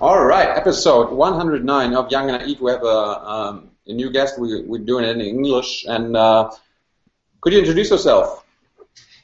[0.00, 2.60] All right, episode 109 of Young and Naive.
[2.60, 4.40] We have a, um, a new guest.
[4.40, 5.84] We, we're doing it in English.
[5.86, 6.50] And uh,
[7.40, 8.44] could you introduce yourself?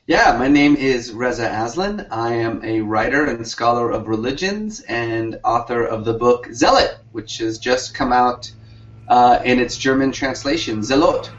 [0.06, 2.06] Yeah, my name is Reza Aslan.
[2.12, 7.38] I am a writer and scholar of religions and author of the book Zealot, which
[7.38, 8.52] has just come out
[9.08, 11.30] uh, in its German translation, Zelot.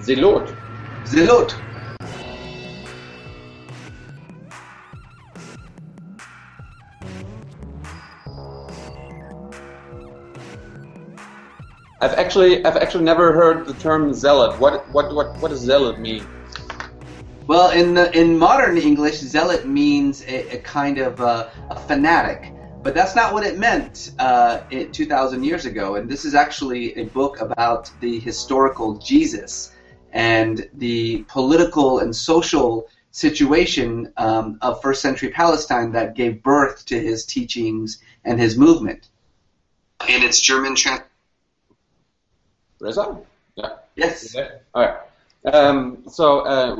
[0.00, 0.52] Zelot.
[1.04, 1.54] Zelot.
[12.00, 14.58] I've actually I've actually never heard the term zealot.
[14.60, 16.24] What what what what does zealot mean?
[17.48, 22.52] Well, in the in modern English, zealot means a, a kind of uh, a fanatic,
[22.82, 25.96] but that's not what it meant uh, 2,000 years ago.
[25.96, 29.72] And this is actually a book about the historical Jesus
[30.12, 37.00] and the political and social situation um, of first century Palestine that gave birth to
[37.00, 39.08] his teachings and his movement.
[40.08, 41.08] In its German translation.
[42.80, 43.18] Reza?
[43.56, 43.70] Yeah.
[43.96, 44.36] Yes.
[44.74, 44.96] All right.
[45.52, 46.76] Um, so, uh,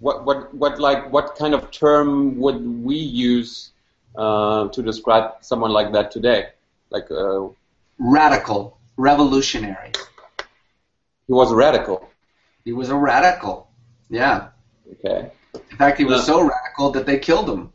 [0.00, 3.70] what, what, what, like, what kind of term would we use
[4.16, 6.48] uh, to describe someone like that today?
[6.90, 7.48] Like, uh,
[7.98, 9.92] radical, revolutionary.
[11.26, 12.10] He was a radical.
[12.64, 13.70] He was a radical.
[14.10, 14.48] Yeah.
[14.92, 15.30] Okay.
[15.70, 17.72] In fact, he was so radical that they killed him.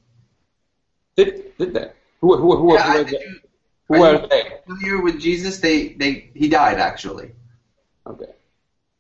[1.16, 1.92] Did did they?
[2.22, 3.40] Who who who, yeah, who, I, you,
[3.88, 4.60] who are they?
[4.66, 5.60] Familiar with Jesus?
[5.60, 7.32] They they he died actually.
[8.06, 8.32] Okay.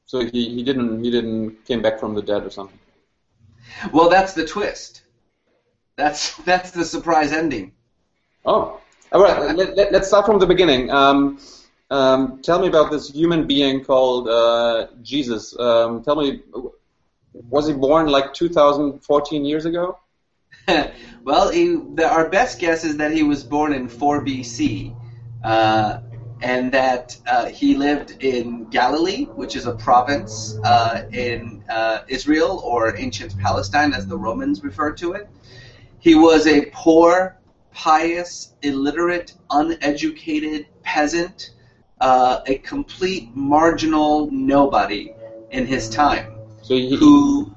[0.06, 2.80] So he, he didn't he didn't came back from the dead or something.
[3.92, 5.02] Well, that's the twist.
[5.98, 7.74] That's that's the surprise ending.
[8.46, 8.80] Oh,
[9.12, 9.56] all right.
[9.56, 10.90] Let, let, let's start from the beginning.
[10.90, 11.40] Um,
[11.90, 15.58] um, tell me about this human being called uh, Jesus.
[15.60, 16.42] Um, tell me,
[17.50, 19.98] was he born like 2014 years ago?
[21.24, 24.96] well, he, the, our best guess is that he was born in 4 BC,
[25.44, 26.00] uh,
[26.42, 32.62] and that uh, he lived in Galilee, which is a province uh, in uh, Israel
[32.64, 35.28] or ancient Palestine, as the Romans referred to it.
[36.00, 37.38] He was a poor,
[37.72, 41.52] pious, illiterate, uneducated peasant,
[42.00, 45.14] uh, a complete marginal nobody
[45.52, 46.34] in his time.
[46.62, 47.52] So he, Who?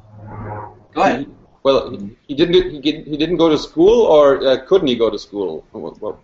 [0.92, 1.20] Go ahead.
[1.20, 2.54] he- well, he, he didn't
[2.84, 5.64] he, didn't- go to school, or uh, couldn't he go to school?
[5.72, 6.20] Well,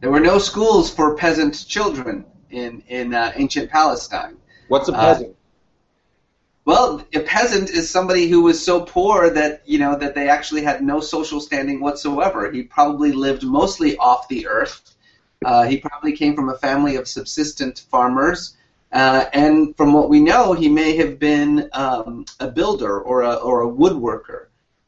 [0.00, 4.36] There were no schools for peasant children in in uh, ancient Palestine.
[4.68, 5.36] what's a Uh, peasant?
[6.64, 10.62] Well, a peasant is somebody who was so poor that you know that they actually
[10.62, 12.50] had no social standing whatsoever.
[12.50, 14.94] He probably lived mostly off the earth.
[15.44, 18.56] Uh, he probably came from a family of subsistent farmers,
[18.92, 23.34] uh, and from what we know, he may have been um, a builder or a
[23.34, 24.45] or a woodworker.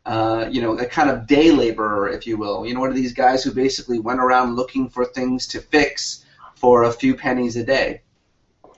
[0.09, 2.67] Uh, you know, a kind of day laborer, if you will.
[2.67, 6.25] You know, one of these guys who basically went around looking for things to fix
[6.55, 8.01] for a few pennies a day.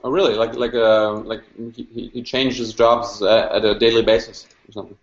[0.03, 0.35] Oh, really?
[0.35, 1.43] Like like uh, like
[1.77, 4.37] he, he- changed his jobs at a daily basis
[4.67, 4.97] or something?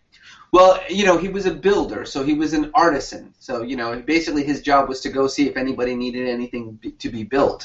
[0.52, 3.32] Well, you know, he was a builder, so he was an artisan.
[3.38, 7.08] So, you know, basically his job was to go see if anybody needed anything to
[7.10, 7.60] be built.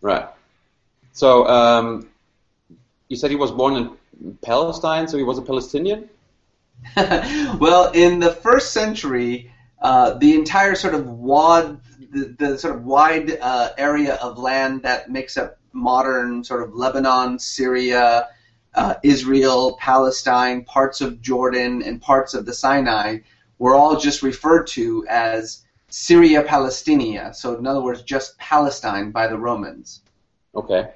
[0.00, 0.26] Right.
[1.12, 2.08] So um,
[3.08, 3.84] you said he was born in
[4.50, 6.08] Palestine, so he was a Palestinian.
[6.96, 11.80] well, in the first century, uh, the entire sort of wad,
[12.10, 16.74] the, the sort of wide uh, area of land that makes up modern sort of
[16.74, 18.28] Lebanon, Syria,
[18.74, 23.18] uh, Israel, Palestine, parts of Jordan, and parts of the Sinai
[23.58, 27.34] were all just referred to as Syria Palestinia.
[27.34, 30.02] So, in other words, just Palestine by the Romans.
[30.54, 30.90] Okay.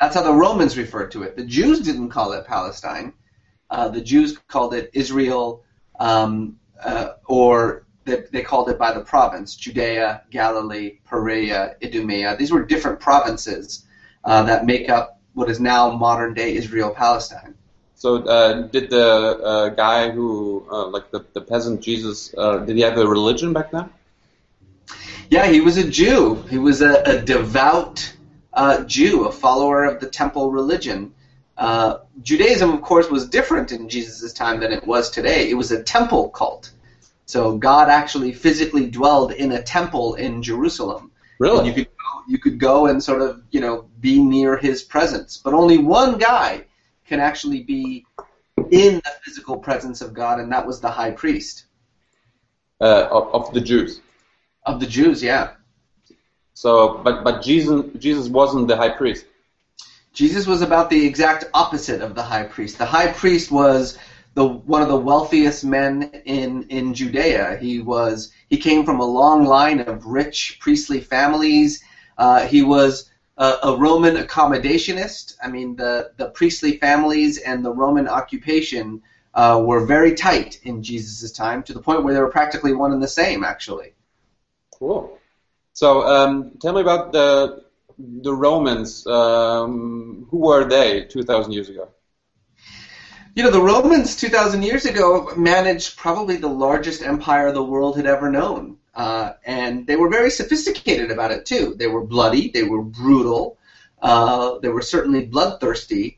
[0.00, 1.36] That's how the Romans referred to it.
[1.36, 3.12] The Jews didn't call it Palestine.
[3.68, 5.64] Uh, the Jews called it Israel,
[5.98, 12.36] um, uh, or they, they called it by the province Judea, Galilee, Perea, Idumea.
[12.36, 13.84] These were different provinces
[14.24, 17.54] uh, that make up what is now modern day Israel Palestine.
[17.96, 22.76] So uh, did the uh, guy who, uh, like the, the peasant Jesus, uh, did
[22.76, 23.90] he have a religion back then?
[25.30, 26.34] Yeah, he was a Jew.
[26.48, 28.14] He was a, a devout
[28.52, 31.14] uh, Jew, a follower of the temple religion.
[31.56, 35.48] Uh, Judaism, of course, was different in Jesus' time than it was today.
[35.48, 36.70] It was a temple cult.
[37.24, 41.10] So God actually physically dwelled in a temple in Jerusalem.
[41.38, 41.58] Really?
[41.58, 44.82] And you could go, you could go and sort of you know be near His
[44.82, 46.64] presence, but only one guy
[47.06, 48.04] can actually be
[48.70, 51.66] in the physical presence of God, and that was the high priest
[52.80, 54.00] uh, of, of the Jews.
[54.64, 55.22] of the Jews.
[55.22, 55.52] Yeah.
[56.54, 59.26] So, but but Jesus Jesus wasn't the high priest.
[60.16, 62.78] Jesus was about the exact opposite of the high priest.
[62.78, 63.98] The high priest was
[64.32, 67.58] the one of the wealthiest men in in Judea.
[67.60, 71.84] He was he came from a long line of rich priestly families.
[72.16, 75.36] Uh, he was a, a, Roman accommodationist.
[75.42, 79.02] I mean, the the priestly families and the Roman occupation
[79.34, 82.90] uh, were very tight in Jesus' time, to the point where they were practically one
[82.90, 83.92] and the same, actually.
[84.78, 85.18] Cool.
[85.74, 87.65] So, um, tell me about the
[87.98, 89.06] the Romans.
[89.06, 91.88] Um, who were they 2,000 years ago?
[93.34, 98.06] You know, the Romans 2,000 years ago managed probably the largest empire the world had
[98.06, 98.78] ever known.
[98.94, 101.74] Uh, and they were very sophisticated about it, too.
[101.76, 103.58] They were bloody, they were brutal,
[104.00, 106.16] uh, they were certainly bloodthirsty,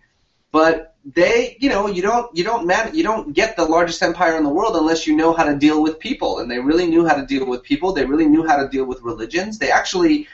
[0.52, 4.36] but they, you know, you don't, you don't man, you don't get the largest empire
[4.36, 6.38] in the world unless you know how to deal with people.
[6.38, 7.92] And they really knew how to deal with people.
[7.92, 9.58] They really knew how to deal with religions.
[9.58, 10.28] They actually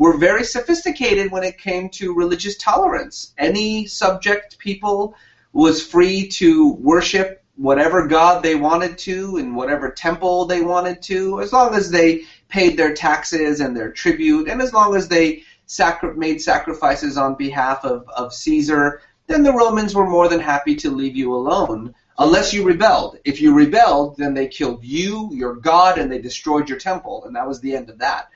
[0.00, 3.34] were very sophisticated when it came to religious tolerance.
[3.36, 5.14] Any subject people
[5.52, 11.42] was free to worship whatever god they wanted to in whatever temple they wanted to,
[11.42, 15.42] as long as they paid their taxes and their tribute, and as long as they
[15.66, 20.74] sacri- made sacrifices on behalf of, of Caesar, then the Romans were more than happy
[20.76, 23.18] to leave you alone unless you rebelled.
[23.26, 27.36] If you rebelled, then they killed you, your god, and they destroyed your temple, and
[27.36, 28.30] that was the end of that.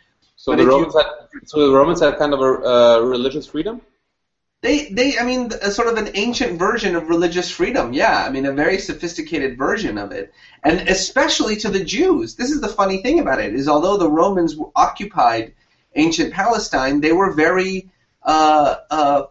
[0.45, 3.81] So the Romans you, had so the Romans had kind of a uh, religious freedom.
[4.61, 7.95] They they I mean a sort of an ancient version of religious freedom.
[7.95, 12.35] Yeah, I mean a very sophisticated version of it, and especially to the Jews.
[12.35, 15.55] This is the funny thing about it is although the Romans occupied
[15.95, 17.89] ancient Palestine, they were very
[18.23, 19.23] uh, uh,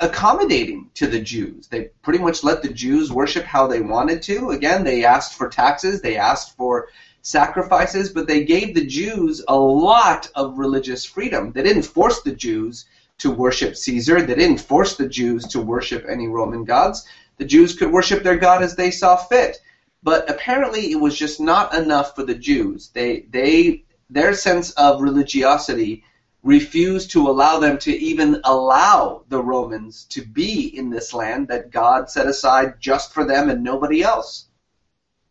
[0.00, 1.68] accommodating to the Jews.
[1.68, 4.50] They pretty much let the Jews worship how they wanted to.
[4.50, 6.88] Again, they asked for taxes, they asked for
[7.28, 11.52] sacrifices, but they gave the Jews a lot of religious freedom.
[11.52, 12.86] They didn't force the Jews
[13.18, 14.22] to worship Caesar.
[14.22, 17.06] They didn't force the Jews to worship any Roman gods.
[17.36, 19.58] The Jews could worship their God as they saw fit.
[20.02, 22.88] But apparently, it was just not enough for the Jews.
[22.94, 26.04] They, they, their sense of religiosity
[26.42, 31.70] refused to allow them to even allow the Romans to be in this land that
[31.70, 34.46] God set aside just for them and nobody else.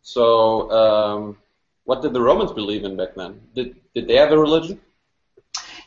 [0.02, 1.36] So, um,
[1.88, 3.40] what did the Romans believe in back then?
[3.54, 4.78] Did did they have a religion?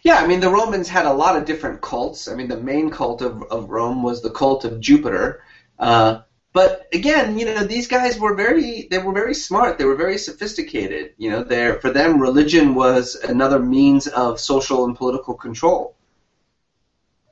[0.02, 2.28] Yeah, I mean the Romans had a lot of different cults.
[2.28, 5.44] I mean the main cult of, of Rome was the cult of Jupiter.
[5.78, 6.22] Uh,
[6.54, 9.78] but again, you know, these guys were very they were very smart.
[9.78, 11.14] They were very sophisticated.
[11.20, 15.96] You know, for them religion was another means of social and political control.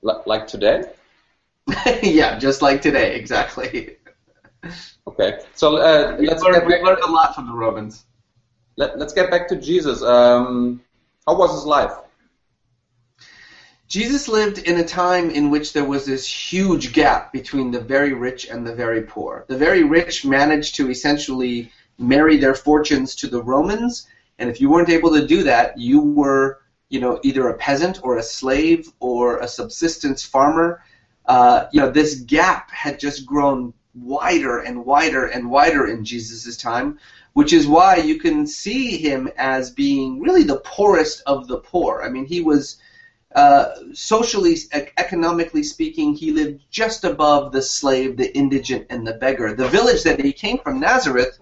[0.04, 0.84] Like today?
[2.04, 3.98] yeah, just like today, exactly.
[5.08, 8.06] Okay, so uh, let's we learned, we learned a lot from the Romans.
[8.80, 10.02] Let, us get back to Jesus.
[10.02, 10.82] Um,
[11.28, 11.92] how was his life?
[13.90, 18.14] Jesus lived in a time in which there was this huge gap between the very
[18.14, 19.44] rich and the very poor.
[19.50, 24.70] The very rich managed to essentially marry their fortunes to the Romans, and if you
[24.70, 28.88] weren't able to do that, you were, you know, either a peasant or a slave
[29.02, 30.82] or a subsistence farmer.
[31.26, 36.58] Uh, you know, this gap had just grown wider and wider and wider in Jesus'
[36.58, 37.00] time
[37.34, 42.02] which is why you can see him as being really the poorest of the poor.
[42.04, 42.78] I mean, he was
[43.36, 44.58] uh, socially,
[44.98, 49.54] economically speaking, he lived just above the slave, the indigent, and the beggar.
[49.54, 51.38] The village that he came from, Nazareth,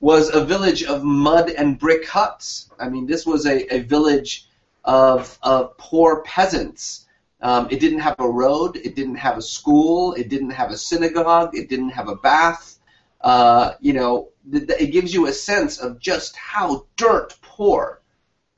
[0.00, 2.70] was a village of mud and brick huts.
[2.78, 4.48] I mean, this was a, a village
[4.84, 7.06] of, of poor peasants.
[7.40, 10.76] Um, it didn't have a road, it didn't have a school, it didn't have a
[10.76, 12.78] synagogue, it didn't have a bath.
[13.20, 18.00] Uh, you know, it gives you a sense of just how dirt poor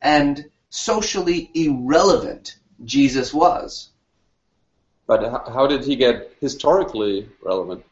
[0.00, 3.90] and socially irrelevant Jesus was.
[5.06, 7.84] But how did he get historically relevant?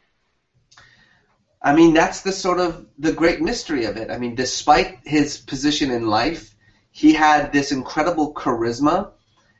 [1.61, 4.09] I mean, that's the sort of the great mystery of it.
[4.09, 6.55] I mean, despite his position in life,
[6.91, 9.11] he had this incredible charisma.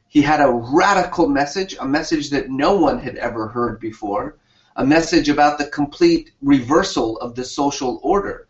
[0.09, 4.35] He had a radical message, a message that no one had ever heard before
[4.75, 8.47] a message about the complete reversal of the social order.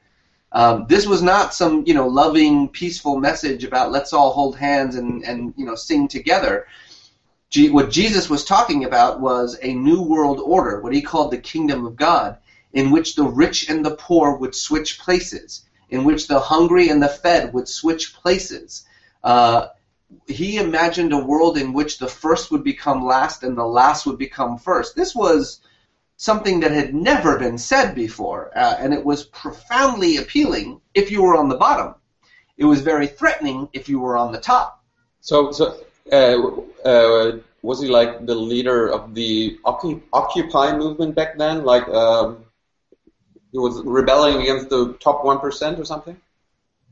[0.51, 4.95] Um, this was not some you know loving, peaceful message about let's all hold hands
[4.95, 6.65] and, and you know sing together.
[7.49, 11.37] G- what Jesus was talking about was a new world order, what he called the
[11.37, 12.37] kingdom of God,
[12.73, 17.01] in which the rich and the poor would switch places, in which the hungry and
[17.01, 18.85] the fed would switch places.
[19.23, 19.67] Uh,
[20.27, 24.17] he imagined a world in which the first would become last and the last would
[24.17, 24.95] become first.
[24.95, 25.61] This was
[26.17, 31.21] something that had never been said before, uh, and it was profoundly appealing if you
[31.21, 31.95] were on the bottom.
[32.57, 34.83] It was very threatening if you were on the top.
[35.21, 35.79] So, so
[36.11, 41.63] uh, uh, was he like the leader of the Occupy movement back then?
[41.63, 42.45] Like, um,
[43.51, 46.19] he was rebelling against the top one percent or something.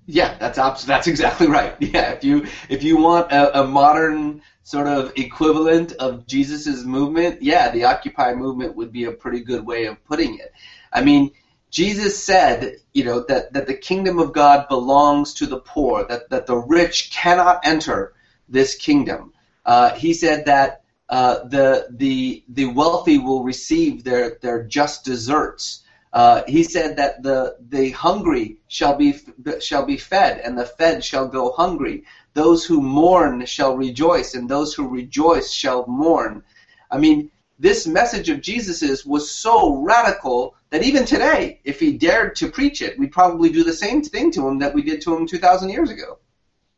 [0.07, 1.75] Yeah, that's abs- that's exactly right.
[1.81, 7.41] Yeah, if you if you want a, a modern sort of equivalent of Jesus's movement,
[7.41, 10.51] yeah, the Occupy movement would be a pretty good way of putting it.
[10.91, 11.31] I mean,
[11.71, 16.29] Jesus said, you know, that, that the kingdom of God belongs to the poor, that,
[16.29, 18.13] that the rich cannot enter
[18.49, 19.33] this kingdom.
[19.65, 25.83] Uh, he said that uh, the, the, the wealthy will receive their, their just deserts.
[26.17, 29.19] Uh, he said that the, the hungry shall be,
[29.59, 32.03] shall be fed, and the fed shall go hungry.
[32.33, 36.41] Those who mourn shall rejoice, and those who rejoice shall mourn.
[36.89, 42.35] I mean, this message of Jesus's was so radical that even today, if he dared
[42.37, 45.15] to preach it, we'd probably do the same thing to him that we did to
[45.15, 46.17] him 2,000 years ago.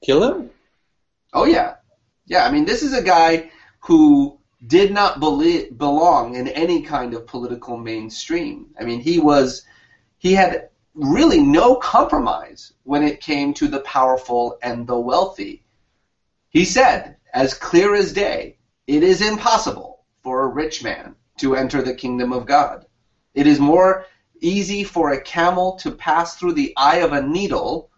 [0.04, 0.50] Kill him?
[1.32, 1.76] Oh, yeah.
[2.26, 7.26] Yeah, I mean, this is a guy who did not belong in any kind of
[7.26, 8.68] political mainstream.
[8.80, 9.64] I mean, he was,
[10.18, 15.64] he had really no compromise when it came to the powerful and the wealthy.
[16.50, 21.82] He said, as clear as day, it is impossible for a rich man to enter
[21.82, 22.86] the kingdom of God.
[23.34, 24.06] It is more
[24.42, 27.90] easy for a camel to pass through the eye of a needle,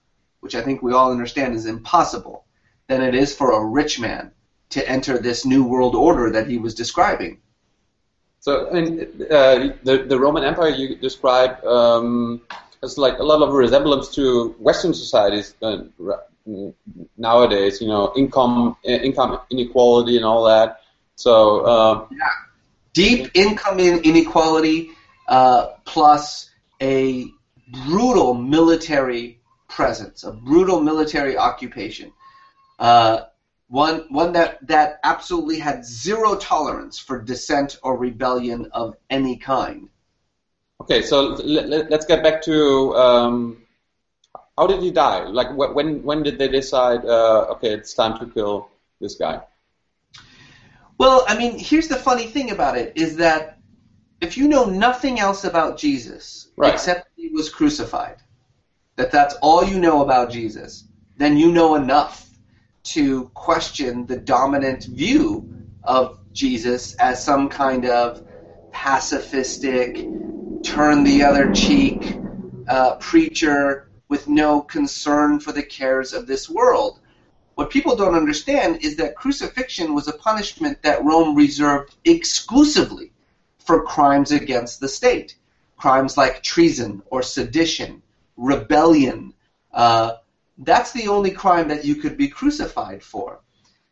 [0.41, 2.45] which I think we all understand is impossible,
[2.87, 4.31] than it is for a rich man
[4.71, 7.39] to enter this new world order that he was describing.
[8.39, 12.41] So, I mean, uh, the the Roman Empire you describe um,
[12.81, 15.83] has like a lot of resemblance to Western societies uh,
[17.17, 17.81] nowadays.
[17.81, 20.81] You know, income income inequality and all that.
[21.15, 22.29] So, uh, yeah,
[22.93, 24.89] deep income inequality
[25.27, 26.49] uh, plus
[26.81, 27.27] a
[27.85, 32.11] brutal military presence, a brutal military occupation.
[32.79, 33.21] Uh,
[33.71, 39.87] one one that, that absolutely had zero tolerance for dissent or rebellion of any kind.
[40.81, 43.63] Okay, so let, us get back to um,
[44.57, 45.23] how did he die?
[45.23, 47.05] Like when when did they decide?
[47.05, 48.67] Uh, okay, it's time to kill
[48.99, 49.41] this guy.
[50.97, 53.57] Well, I mean, here's the funny thing about it is that
[54.19, 56.73] if you know nothing else about Jesus right.
[56.73, 58.17] except he was crucified,
[58.97, 60.83] that that's all you know about Jesus,
[61.15, 62.27] then you know enough
[62.83, 65.47] to question the dominant view
[65.83, 68.25] of Jesus as some kind of
[68.73, 72.17] pacifistic, turn the other cheek
[72.67, 76.99] uh, preacher with no concern for the cares of this world.
[77.55, 83.11] What people don't understand is that crucifixion was a punishment that Rome reserved exclusively
[83.59, 85.35] for crimes against the state.
[85.77, 88.01] Crimes like treason or sedition,
[88.37, 89.33] rebellion.
[89.73, 90.13] Uh,
[90.63, 93.41] that's the only crime that you could be crucified for.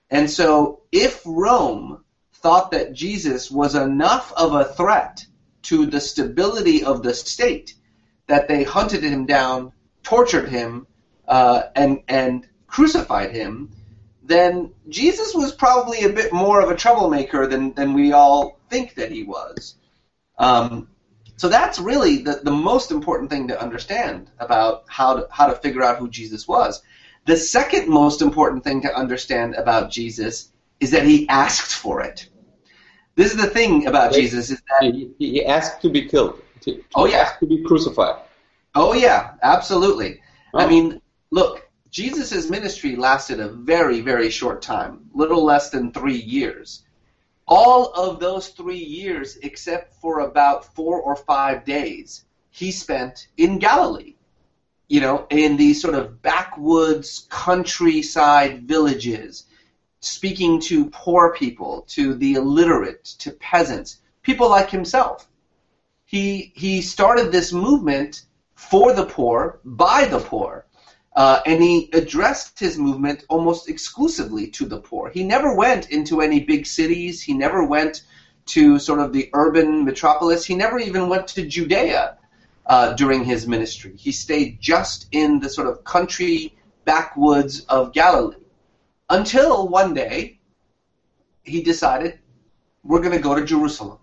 [0.10, 5.26] And so, if Rome thought that Jesus was enough of a threat
[5.64, 7.76] to the stability of the state
[8.28, 9.74] that they hunted him down,
[10.04, 10.88] tortured him,
[11.28, 13.72] uh, and and crucified him,
[14.24, 18.94] then Jesus was probably a bit more of a troublemaker than, than we all think
[18.96, 19.76] that he was.
[20.38, 20.88] Um,
[21.40, 25.56] so that's really the, the most important thing to understand about how to, how to
[25.56, 26.82] figure out who Jesus was.
[27.28, 32.28] The second most important thing to understand about Jesus is that he asked for it.
[33.16, 36.42] This is the thing about he, Jesus is that he, he asked to be killed.
[36.62, 38.22] To, to oh yeah, to be crucified.
[38.76, 40.20] Oh yeah, absolutely.
[40.54, 40.60] Oh.
[40.60, 46.20] I mean, look, Jesus' ministry lasted a very, very short time, little less than three
[46.20, 46.84] years.
[47.52, 53.58] All of those three years, except for about four or five days, he spent in
[53.58, 54.14] Galilee.
[54.88, 59.48] You know, in these sort of backwoods countryside villages,
[60.00, 65.28] speaking to poor people, to the illiterate, to peasants, people like himself.
[66.06, 70.66] He, he started this movement for the poor, by the poor
[71.20, 75.10] uh, and he addressed his movement almost exclusively to the poor.
[75.10, 77.22] He never went into any big cities.
[77.22, 78.04] He never went
[78.46, 80.46] to sort of the urban metropolis.
[80.46, 82.18] He never even went to Judea
[82.66, 83.98] uh, during his ministry.
[83.98, 88.38] He stayed just in the sort of country backwoods of Galilee
[89.10, 90.40] until one day
[91.44, 92.20] he decided
[92.82, 93.98] we're going to go to Jerusalem.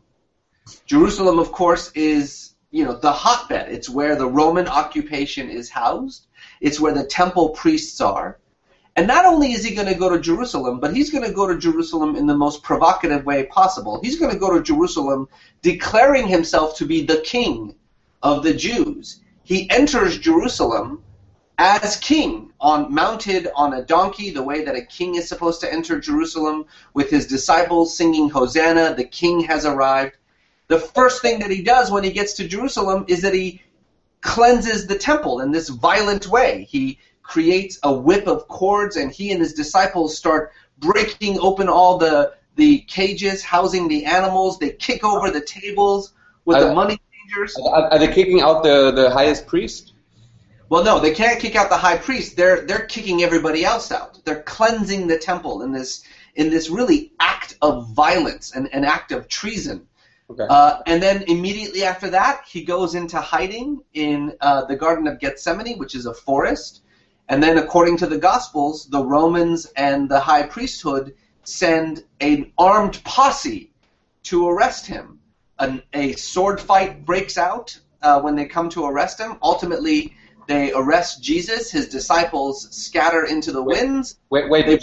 [0.85, 3.73] Jerusalem, of course, is you know the hotbed.
[3.73, 6.27] It's where the Roman occupation is housed.
[6.61, 8.39] It's where the temple priests are.
[8.97, 11.47] And not only is he going to go to Jerusalem, but he's going to go
[11.47, 14.01] to Jerusalem in the most provocative way possible.
[14.03, 15.29] He's going to go to Jerusalem
[15.61, 17.75] declaring himself to be the king
[18.23, 19.21] of the Jews.
[19.43, 21.03] He enters Jerusalem
[21.59, 25.73] as king, on mounted on a donkey, the way that a king is supposed to
[25.73, 30.17] enter Jerusalem, with his disciples singing Hosanna, the king has arrived.
[30.69, 33.63] The first thing that he does when he gets to Jerusalem is that he
[34.21, 36.67] cleanses the temple in this violent way.
[36.69, 41.99] He creates a whip of cords, and he and his disciples start breaking open all
[41.99, 44.59] the the cages housing the animals.
[44.59, 46.13] They kick over the tables
[46.45, 47.57] with the money changers.
[47.57, 49.93] Are, are they kicking out the, the highest priest?
[50.69, 52.37] Well, no, they can't kick out the high priest.
[52.37, 54.19] They're they're kicking everybody else out.
[54.25, 56.03] They're cleansing the temple in this
[56.35, 59.87] in this really act of violence and an act of treason.
[60.29, 60.47] Okay.
[60.49, 65.21] Uh, and then immediately after that, he goes into hiding in uh, the Garden of
[65.21, 66.83] Gethsemane, which is a forest.
[67.29, 71.15] And then, according to the Gospels, the Romans and the high priesthood
[71.45, 73.71] send an armed posse
[74.25, 75.21] to arrest him.
[75.59, 79.39] An, a sword fight breaks out uh, when they come to arrest him.
[79.43, 80.15] Ultimately,
[80.49, 81.71] they arrest Jesus.
[81.71, 84.19] His disciples scatter into the winds.
[84.31, 84.83] Wait, wait,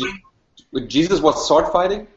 [0.87, 2.07] Jesus was sword fighting?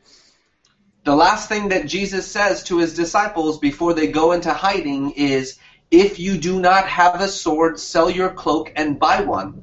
[1.07, 5.57] The last thing that Jesus says to his disciples before they go into hiding is,
[5.89, 9.63] If you do not have a sword, sell your cloak and buy one.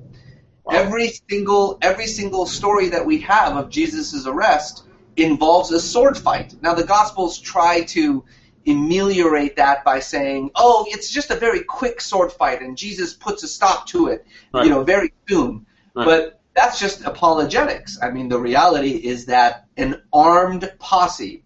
[0.63, 0.73] Wow.
[0.73, 4.85] Every single every single story that we have of Jesus' arrest
[5.17, 6.55] involves a sword fight.
[6.61, 8.23] Now the Gospels try to
[8.65, 13.43] ameliorate that by saying, "Oh, it's just a very quick sword fight, and Jesus puts
[13.43, 14.63] a stop to it, Right.
[14.63, 16.05] you know, very soon." Right.
[16.05, 17.97] But that's just apologetics.
[18.01, 21.43] I mean, the reality is that an armed posse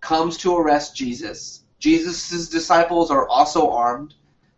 [0.00, 1.64] comes to arrest Jesus.
[1.78, 4.14] Jesus' disciples are also armed.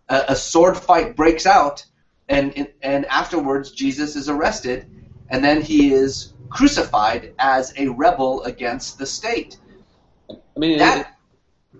[0.08, 1.84] A, a sword fight breaks out,
[2.28, 4.86] and and afterwards Jesus is arrested,
[5.28, 9.58] and then he is crucified as a rebel against the state.
[10.30, 11.14] I mean, That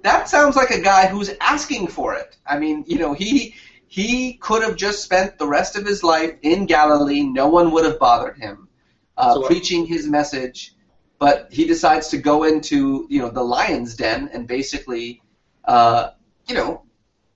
[0.03, 2.37] that sounds like a guy who's asking for it.
[2.47, 3.55] I mean, you know, he
[3.89, 7.23] he could have just spent the rest of his life in Galilee.
[7.23, 8.69] No one would have bothered him,
[9.17, 10.75] uh, So preaching his message.
[11.19, 15.21] But he decides to go into you know the lion's den and basically,
[15.65, 16.11] uh,
[16.47, 16.83] you know,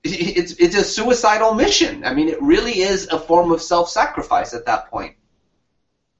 [0.04, 2.04] it's it's a suicidal mission.
[2.04, 5.16] I mean, it really is a form of self-sacrifice at that point.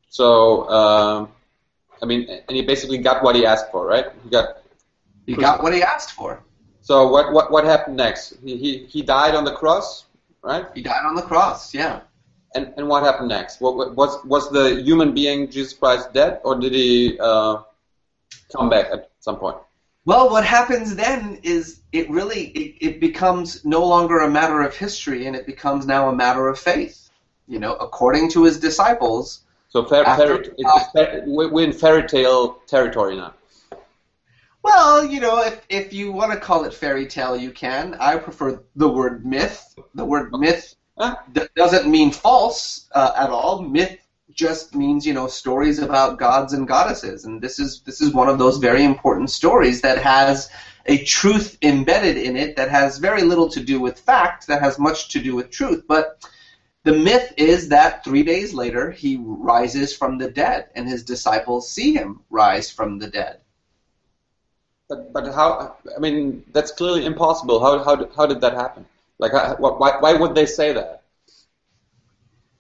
[0.09, 1.29] so, um,
[2.03, 4.07] I mean, and he basically got what he asked for, right?
[4.25, 4.47] He got.
[5.27, 6.43] He got what he asked for.
[6.81, 8.35] So what what what happened next?
[8.43, 10.07] He he, he died on the cross,
[10.43, 10.67] right?
[10.75, 11.73] He died on the cross.
[11.75, 12.01] Yeah.
[12.55, 13.61] And and what happened next?
[13.61, 17.63] What, was was the human being Jesus Christ dead, or did he uh,
[18.55, 19.57] come back at some point?
[20.05, 24.77] Well, what happens then is it really it, it becomes no longer a matter of
[24.77, 27.09] history, and it becomes now a matter of faith.
[27.49, 29.43] You know, according to his disciples.
[29.69, 33.33] So fairy, After- fairy, it's, it's fa- we- we're in fairy tale territory now.
[34.63, 37.95] Well, you know, if if you want to call it fairy tale, you can.
[38.01, 39.75] I prefer the word myth.
[39.95, 40.75] The word myth
[41.33, 43.63] d- doesn't mean false uh, at all.
[43.63, 43.99] Myth
[44.33, 48.29] just means you know stories about gods and goddesses, and this is this is one
[48.29, 50.51] of those very important stories that has
[50.87, 54.79] a truth embedded in it that has very little to do with fact, that has
[54.79, 55.85] much to do with truth.
[55.89, 56.25] But
[56.85, 61.71] the myth is that three days later he rises from the dead, and his disciples
[61.71, 63.42] see him rise from the dead.
[64.93, 65.77] But but how?
[65.97, 67.61] I mean, that's clearly impossible.
[67.61, 68.85] How how how did that happen?
[69.19, 71.05] Like, uh, how, why why would they say that?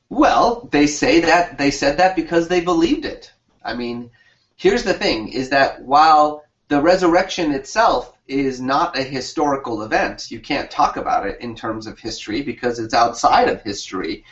[0.09, 3.31] Well, they say that they said that because they believed it.
[3.62, 4.11] I mean,
[4.57, 10.40] here's the thing is that while the resurrection itself is not a historical event, you
[10.40, 14.25] can't talk about it in terms of history because it's outside of history.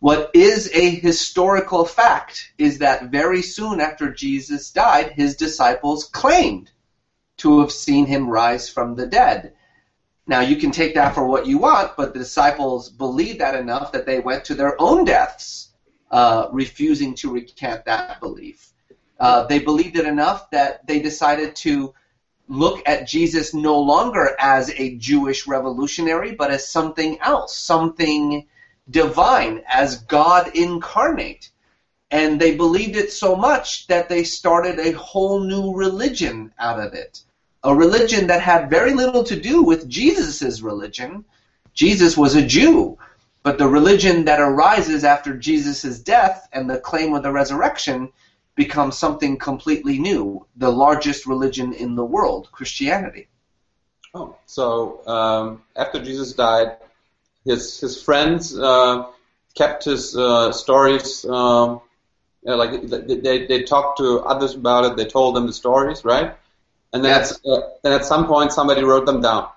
[0.00, 6.70] What is a historical fact is that very soon after Jesus died, his disciples claimed
[7.40, 9.52] to have seen him rise from the dead.
[10.26, 13.92] Now, you can take that for what you want, but the disciples believed that enough
[13.92, 15.70] that they went to their own deaths,
[16.10, 18.72] uh, refusing to recant that belief.
[19.18, 21.94] Uh, they believed it enough that they decided to
[22.46, 28.46] look at Jesus no longer as a Jewish revolutionary, but as something else, something
[28.90, 31.50] divine, as God incarnate.
[32.10, 36.92] And they believed it so much that they started a whole new religion out of
[36.92, 37.22] it
[37.62, 41.24] a religion that had very little to do with Jesus' religion.
[41.74, 42.98] Jesus was a Jew,
[43.42, 48.10] but the religion that arises after Jesus' death and the claim of the resurrection
[48.54, 53.28] becomes something completely new, the largest religion in the world, Christianity.
[54.12, 56.76] Oh, so um, after Jesus died,
[57.44, 59.06] his his friends uh,
[59.54, 61.24] kept his uh, stories.
[61.24, 61.80] Um,
[62.42, 64.96] you know, like they, they they talked to others about it.
[64.96, 66.34] They told them the stories, right?
[66.92, 69.48] And then at, uh, then at some point somebody wrote them down.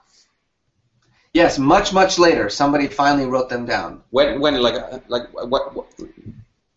[1.34, 4.04] Yes, much, much later, somebody finally wrote them down.
[4.12, 4.76] When when like
[5.10, 5.88] like what, what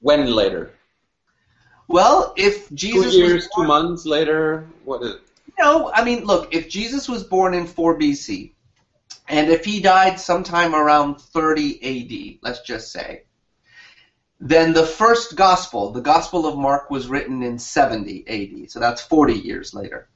[0.00, 0.72] when later?
[1.88, 4.66] Well, if Jesus Two years, was two born, months later.
[4.84, 5.16] What is?
[5.58, 8.52] no, I mean, look, if Jesus was born in 4 BC,
[9.28, 13.24] And if he died sometime around 30 AD, let's just say,
[14.40, 19.02] then the first gospel, the Gospel of Mark, was written in 70 AD, so that's
[19.02, 20.08] 40 years later.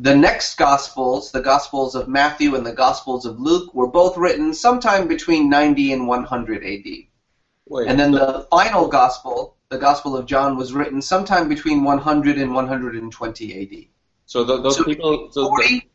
[0.00, 4.54] The next Gospels, the Gospels of Matthew and the Gospels of Luke, were both written
[4.54, 6.84] sometime between 90 and 100 AD.
[7.68, 12.38] Wait, And then the final Gospel, the Gospel of John, was written sometime between 100
[12.38, 13.86] and 120 AD.
[14.26, 15.32] so th- those so people.
[15.32, 15.90] So the, 40,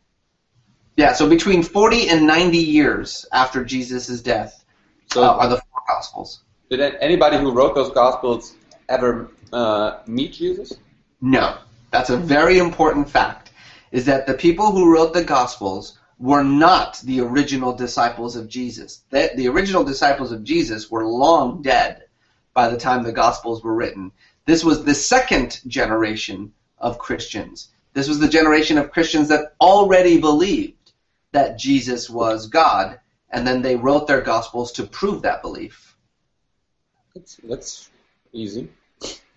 [0.98, 4.66] yeah, so between 40 and 90 years after Jesus' death
[5.12, 6.42] so uh, are the four Gospels.
[6.70, 8.56] did anybody who wrote those gospels
[8.90, 10.74] ever uh, meet Jesus?
[11.22, 11.58] No.
[11.94, 13.43] That's a very important fact,
[13.94, 19.04] is that the people who wrote the Gospels were not the original disciples of Jesus.
[19.12, 22.06] The, the original disciples of Jesus were long dead
[22.56, 24.12] by the time the Gospels were written.
[24.46, 27.70] This was the second generation of Christians.
[27.94, 30.92] This was the generation of Christians that already believed
[31.32, 35.96] that Jesus was God, and then they wrote their Gospels to prove that belief.
[37.14, 37.90] That's, that's
[38.32, 38.70] easy.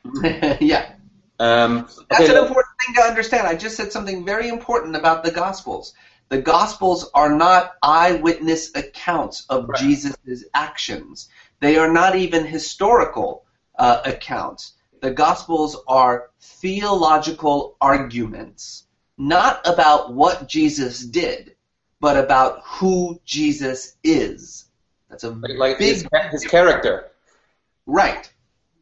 [0.61, 0.96] yeah.
[1.39, 3.47] Um, That's okay, an important thing to understand.
[3.47, 5.95] I just said something very important about the Gospels.
[6.29, 9.79] The Gospels are not eyewitness accounts of Right.
[9.79, 11.29] Jesus' actions.
[11.61, 13.45] They are not even historical
[13.79, 14.75] uh, accounts.
[15.01, 18.85] The Gospels are theological arguments,
[19.19, 21.55] not about what Jesus did,
[22.01, 24.67] but about who Jesus is.
[25.11, 27.13] That's a like, like big his, his character.
[27.87, 28.31] right.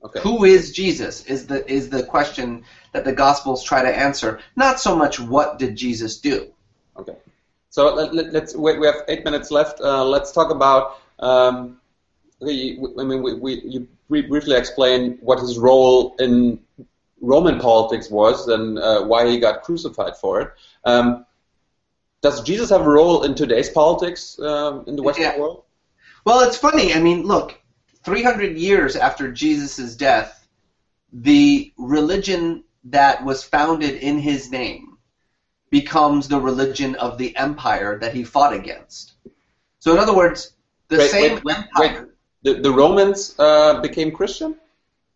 [0.04, 0.20] Okay.
[0.20, 1.24] Who is Jesus?
[1.24, 4.38] Is the is the question that the Gospels try to answer.
[4.54, 6.52] Not so much what did Jesus do.
[6.96, 7.16] Okay.
[7.70, 9.80] So let, let, let's we, we have eight minutes left.
[9.80, 10.98] Uh, let's talk about.
[11.20, 11.80] Um,
[12.40, 16.60] we- I mean, we, we you briefly explained what his role in
[17.22, 20.50] Roman politics was and uh, why he got crucified for it.
[20.84, 21.24] Um,
[22.20, 25.38] does Jesus have a role in today's politics um, in the Western Yeah.
[25.38, 25.62] world?
[26.26, 26.92] Well, it's funny.
[26.94, 27.58] I mean, look,
[28.04, 30.46] 300 years after Jesus' death,
[31.12, 34.98] the religion that was founded in his name
[35.70, 39.14] becomes the religion of the empire that he fought against.
[39.78, 40.52] So, in other words,
[40.88, 42.08] the Wait, same wait, wait, empire.
[42.42, 44.56] The, the Romans uh, became Christian.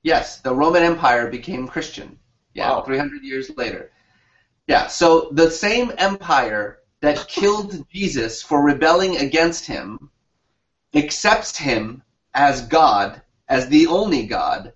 [0.02, 2.18] Yes, the Roman Empire became Christian.
[2.54, 2.82] Yeah, Wow.
[2.82, 3.90] 300 years later.
[4.66, 10.10] Yeah, so the same empire that killed Jesus for rebelling against him
[10.94, 12.02] accepts him
[12.38, 14.72] as God, as the only God,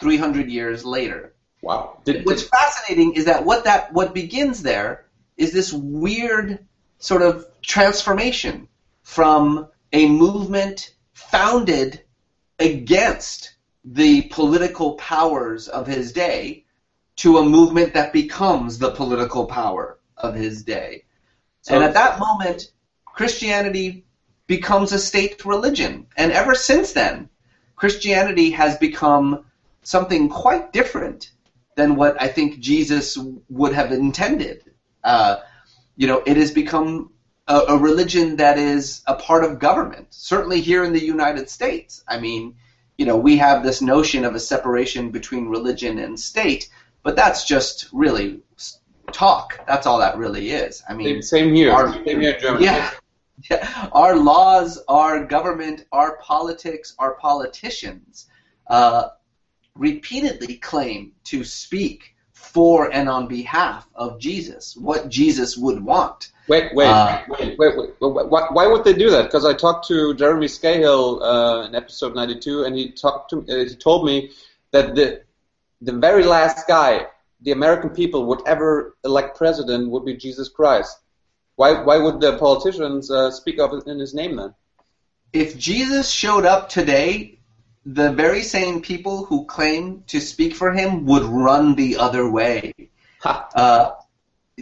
[0.00, 1.34] 300 years later.
[1.62, 2.02] Wow.
[2.04, 5.06] Did, What's did, fascinating is that what that what begins there
[5.38, 6.66] is this weird
[6.98, 8.68] sort of transformation
[9.02, 12.02] from a movement founded
[12.58, 16.64] against the political powers of his day
[17.16, 21.04] to a movement that becomes the political power of his day.
[21.62, 22.70] so- and at that moment,
[23.06, 24.05] Christianity
[24.46, 26.06] becomes a state religion.
[26.16, 27.28] And ever since then,
[27.74, 29.44] Christianity has become
[29.82, 31.30] something quite different
[31.76, 33.18] than what I think Jesus
[33.50, 34.64] would have intended.
[35.04, 35.36] Uh,
[35.96, 37.10] you know, it has become
[37.48, 40.08] a, a religion that is a part of government.
[40.10, 42.02] Certainly here in the United States.
[42.08, 42.56] I mean,
[42.98, 46.70] you know, we have this notion of a separation between religion and state,
[47.02, 48.40] but that's just really
[49.12, 49.60] talk.
[49.66, 50.82] That's all that really is.
[50.88, 51.72] I mean, same here.
[51.72, 52.64] Our- same here in Germany.
[52.64, 52.90] yeah.
[53.50, 53.88] Yeah.
[53.92, 58.26] Our laws, our government, our politics, our politicians
[58.66, 59.08] uh,
[59.74, 66.30] repeatedly claim to speak for and on behalf of Jesus, what Jesus would want.
[66.48, 67.90] Wait, wait, Uh, wait, wait, wait.
[68.00, 69.24] Why, why would they do that?
[69.24, 73.68] Because I talked to Jeremy Scahill uh, in episode 92, and he talked to uh,
[73.68, 74.30] he told me
[74.70, 75.22] that the
[75.80, 77.06] the very last guy
[77.40, 80.98] the American people would ever elect president would be Jesus Christ.
[81.56, 84.54] Why why would the politicians uh, speak up in his name then?
[85.32, 87.38] If Jesus showed up today,
[87.84, 92.74] the very same people who claim to speak for him would run the other way.
[93.24, 93.92] Uh,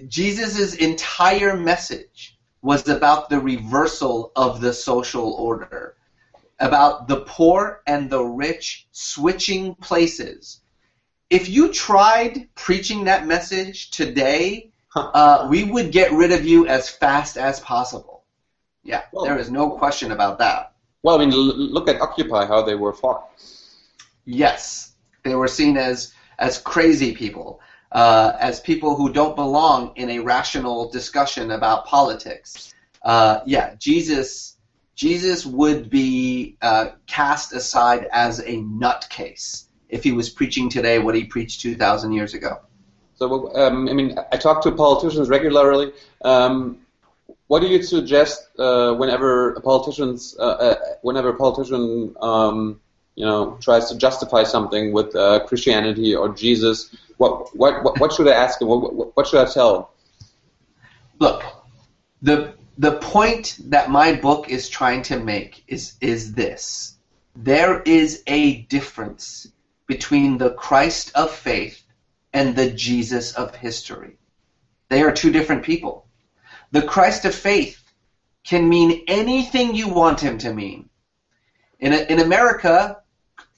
[0.09, 5.96] Jesus' entire message was about the reversal of the social order,
[6.61, 10.61] about the poor and the rich switching places.
[11.28, 14.70] If you tried preaching that message today.
[14.96, 18.24] Uh, we would get rid of you as fast as possible.
[18.83, 20.72] Yeah, Well- there is no question about that.
[21.02, 23.28] Well, I mean, look at Occupy, how they were fought.
[24.24, 27.61] Yes, they were seen as as crazy people,
[27.92, 32.72] uh, as people who don't belong in a rational discussion about politics.
[33.02, 34.57] Uh, yeah, Jesus
[34.94, 41.14] Jesus would be uh, cast aside as a nutcase if he was preaching today what
[41.14, 42.61] he preached two thousand years ago.
[43.16, 45.92] So, um, I mean, I talk to politicians regularly.
[46.24, 46.79] Um,
[47.46, 52.81] what do you suggest uh, whenever a politicians, uh, uh, whenever a politician, um,
[53.14, 56.94] you know, tries to justify something with uh, Christianity or Jesus?
[57.18, 58.68] What, what, what, should I ask him?
[58.68, 59.92] What, what should I tell?
[61.20, 61.44] Look,
[62.22, 66.96] the the point that my book is trying to make is is this:
[67.37, 69.46] there is a difference
[69.87, 71.84] between the Christ of faith
[72.35, 74.18] and the Jesus of history.
[74.88, 76.07] They are two different people.
[76.73, 77.81] The Christ of faith
[78.42, 80.90] can mean anything you want him to mean.
[81.79, 82.99] In, a, in America,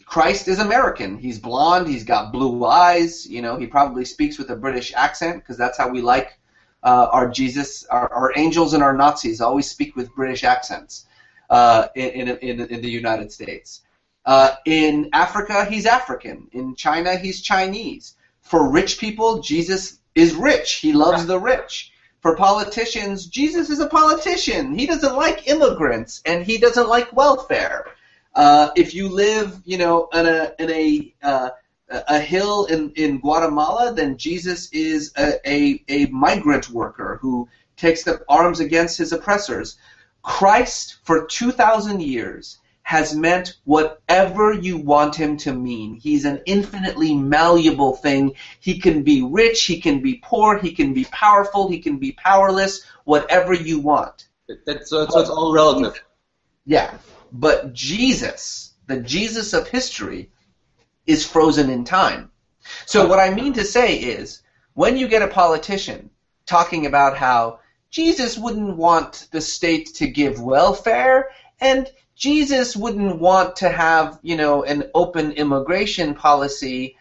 [0.05, 1.19] Christ is American.
[1.19, 1.89] He's blonde.
[1.89, 3.27] He's got blue eyes.
[3.27, 6.39] You know, he probably speaks with a British accent because that's how we like
[6.83, 7.85] uh, our Jesus.
[7.87, 11.07] Our, our, angels and our Nazis always speak with British accents
[11.51, 13.83] uh, in, in, in, the United States.
[14.25, 16.49] Uh, in Africa, he's African.
[16.53, 18.15] In China, he's Chinese.
[18.47, 20.75] For rich people, Jesus is rich.
[20.75, 21.93] He loves the rich.
[22.21, 24.73] For politicians, Jesus is a politician.
[24.73, 27.87] He doesn't like immigrants and he doesn't like welfare.
[28.37, 31.51] Uh, if you live, you know, in a in a uh,
[31.89, 38.07] a hill in, in Guatemala, then Jesus is a, a, a migrant worker who takes
[38.07, 39.77] up arms against his oppressors.
[40.23, 45.96] Christ, for 2,000 years, has meant whatever you want him to mean.
[45.96, 48.37] He's an infinitely malleable thing.
[48.61, 52.12] He can be rich, he can be poor, he can be powerful, he can be
[52.12, 54.29] powerless, whatever you want.
[54.85, 56.01] So, so it's all relative.
[56.64, 56.96] Yeah.
[57.33, 60.31] But Jesus, the Jesus of history,
[61.07, 62.31] is frozen in time.
[62.85, 64.42] So what I mean to say is,
[64.75, 66.09] when you get a politician
[66.46, 67.59] talking about how
[67.90, 74.37] Jesus wouldn't want the state to give welfare and Jesus wouldn't want to have, you
[74.37, 76.96] know, an open immigration policy.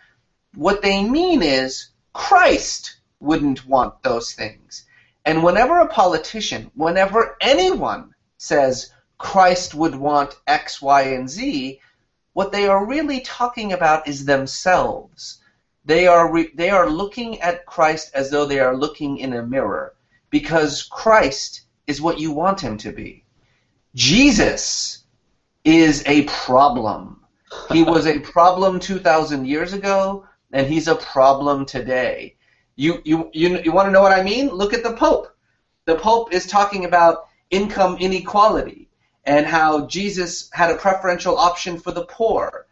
[0.56, 4.86] What they mean is Christ wouldn't want those things.
[5.24, 11.80] And whenever a politician, whenever anyone says Christ would want X, Y, and Z,
[12.34, 15.40] what they are really talking about is themselves.
[15.86, 19.46] They are re- they are looking at Christ as though they are looking in a
[19.46, 19.94] mirror
[20.30, 23.24] because Christ is what you want him to be.
[23.94, 25.05] Jesus
[25.66, 27.22] is a problem.
[27.72, 32.36] He was a problem 2,000 years ago, and he's a problem today.
[32.76, 34.50] You, you, you, you want to know what I mean?
[34.50, 35.28] Look at the Pope.
[35.86, 38.90] The Pope is talking about income inequality
[39.24, 42.68] and how Jesus had a preferential option for the poor.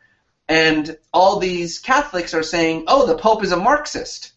[0.47, 4.33] And all these Catholics are saying, oh, the Pope is a Marxist.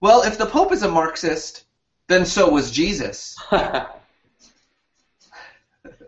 [0.00, 1.64] Well, if the Pope is a Marxist,
[2.08, 3.36] then so was Jesus.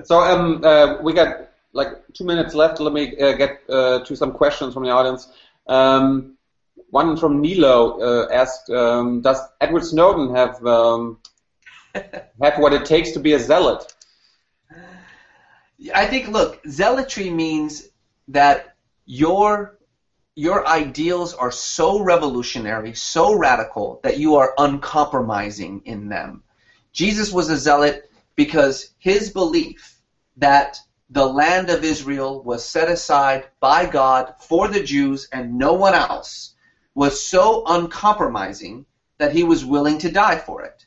[0.06, 2.78] So um, uh, we got like two minutes left.
[2.78, 5.28] Let me uh, get uh, to some questions from the audience.
[5.66, 6.36] Um,
[6.90, 11.18] one from Nilo uh, asked, um, "Does Edward Snowden have um,
[11.94, 13.92] have what it takes to be a zealot?"
[15.92, 16.28] I think.
[16.28, 17.88] Look, zealotry means
[18.28, 19.76] that your
[20.36, 26.44] your ideals are so revolutionary, so radical that you are uncompromising in them.
[26.92, 29.95] Jesus was a zealot because his belief
[30.36, 30.78] that
[31.10, 35.94] the land of Israel was set aside by God for the Jews and no one
[35.94, 36.54] else
[36.94, 38.86] was so uncompromising
[39.18, 40.86] that he was willing to die for it.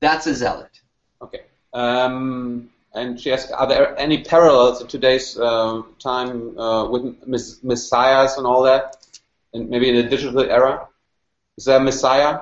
[0.00, 0.80] That's a zealot.
[1.22, 1.42] Okay.
[1.72, 7.62] Um, and she asked, are there any parallels in today's uh, time uh, with mess-
[7.62, 9.06] messiahs and all that?
[9.52, 10.88] And maybe in the digital era?
[11.56, 12.40] Is there a messiah?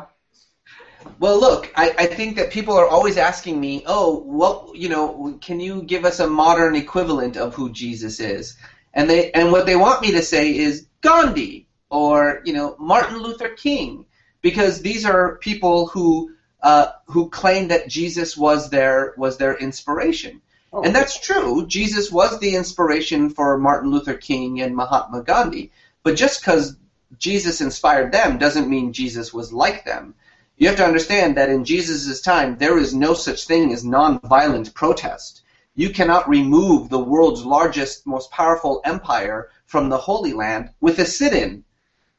[1.19, 5.39] Well, look, I, I think that people are always asking me, oh, what, you know,
[5.41, 8.57] can you give us a modern equivalent of who Jesus is?
[8.95, 13.19] And they and what they want me to say is Gandhi or you know Martin
[13.19, 14.05] Luther King,
[14.43, 20.41] because these are people who uh, who claim that Jesus was their was their inspiration.
[20.73, 21.67] Oh, and that's true.
[21.67, 25.71] Jesus was the inspiration for Martin Luther King and Mahatma Gandhi.
[26.03, 26.77] But just because
[27.19, 30.15] Jesus inspired them doesn't mean Jesus was like them.
[30.63, 34.73] You have to understand that in Jesus' time, there is no such thing as nonviolent
[34.75, 35.43] protest.
[35.75, 41.05] You cannot remove the world's largest, most powerful empire from the Holy Land with a
[41.05, 41.65] sit in.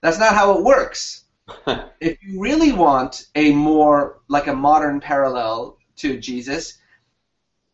[0.02, 1.24] That's not how it works.
[2.02, 6.80] if you really want a more, like a modern parallel to Jesus,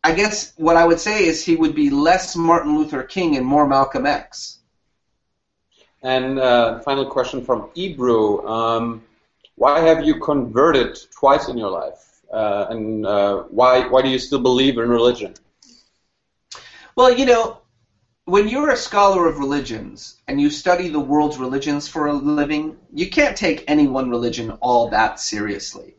[0.04, 3.44] I guess what I would say is he would be less Martin Luther King and
[3.44, 4.60] more Malcolm X.
[6.00, 8.46] And uh, final question from Ebrew.
[8.46, 9.02] Um,
[9.60, 12.22] why have you converted twice in your life?
[12.32, 15.34] Uh, and uh, why, why do you still believe in religion?
[16.96, 17.60] Well, you know,
[18.24, 22.78] when you're a scholar of religions and you study the world's religions for a living,
[22.94, 25.94] you can't take any one religion all that seriously.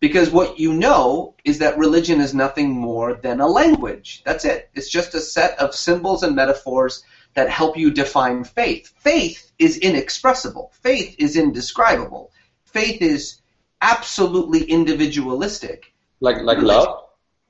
[0.00, 4.20] Because what you know is that religion is nothing more than a language.
[4.26, 4.68] That's it.
[4.74, 8.92] It's just a set of symbols and metaphors that help you define faith.
[8.98, 10.70] Faith is inexpressible.
[10.82, 12.30] Faith is indescribable.
[12.72, 13.40] Faith is
[13.82, 15.92] absolutely individualistic.
[16.20, 17.04] Like like love?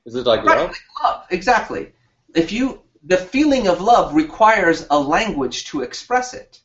[0.05, 0.69] Is it like Right, love?
[0.69, 1.93] like love, exactly.
[2.33, 6.59] If you the feeling of love requires a language to express it.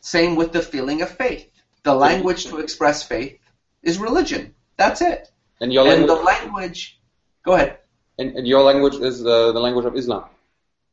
[0.00, 1.48] Same with the feeling of faith.
[1.84, 3.38] The language to express faith
[3.82, 4.54] is religion.
[4.76, 5.30] That's it.
[5.60, 6.00] And your language.
[6.00, 6.98] And the language, language
[7.44, 7.78] Go ahead.
[8.18, 10.24] and, and your language is uh, the language of Islam.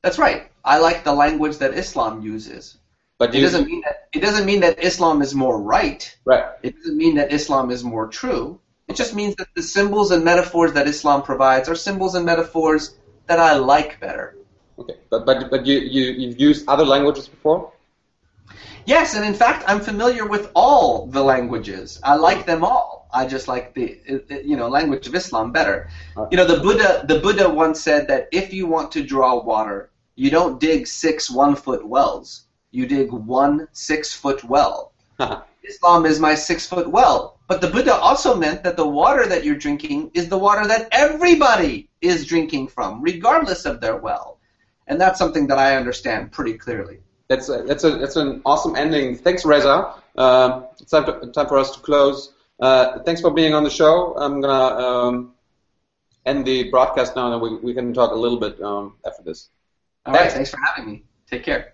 [0.03, 0.51] That's right.
[0.63, 2.77] I like the language that Islam uses.
[3.19, 6.01] But It doesn't mean that it doesn't mean that Islam is more right.
[6.25, 6.45] right.
[6.63, 8.59] It doesn't mean that Islam is more true.
[8.87, 12.97] It just means that the symbols and metaphors that Islam provides are symbols and metaphors
[13.27, 14.37] that I like better.
[14.79, 14.95] Okay.
[15.11, 17.73] But but but you you you've used other languages before?
[18.85, 21.99] Yes, and in fact, I'm familiar with all the languages.
[22.01, 23.07] I like them all.
[23.11, 25.89] I just like the uh, uh, you know language of Islam better.
[26.31, 29.91] You know, the Buddha the Buddha once said that if you want to draw water,
[30.15, 32.45] you don't dig six one foot wells.
[32.71, 34.93] You dig one six foot well.
[35.63, 37.39] Islam is my six foot well.
[37.47, 40.87] But the Buddha also meant that the water that you're drinking is the water that
[40.91, 44.39] everybody is drinking from, regardless of their well.
[44.87, 46.99] And that's something that I understand pretty clearly.
[47.27, 49.15] That's a, that's a that's an awesome ending.
[49.15, 49.93] Thanks, Reza.
[50.17, 52.33] Um, it's time, to, time for us to close.
[52.59, 54.15] Uh, thanks for being on the show.
[54.17, 55.33] I'm gonna um,
[56.25, 59.49] end the broadcast now, and we, we can talk a little bit um, after this.
[60.05, 60.33] All right, Thanks.
[60.33, 61.03] thanks for having me.
[61.29, 61.73] Take care.